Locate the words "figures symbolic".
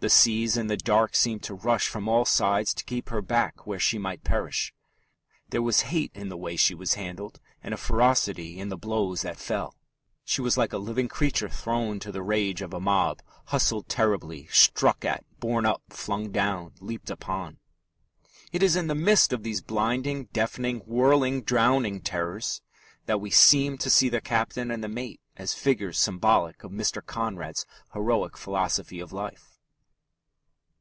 25.54-26.62